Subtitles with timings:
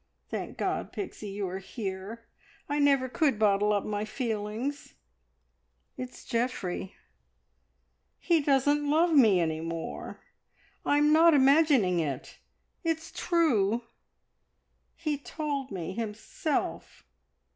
[0.31, 2.25] Thank God, Pixie, you are here!
[2.67, 4.95] I never could bottle up my feelings.
[5.95, 6.95] It's Geoffrey
[8.17, 10.21] he doesn't love me any more.
[10.83, 12.39] I'm not imagining it
[12.83, 13.83] it's true!
[14.95, 17.03] He told me himself."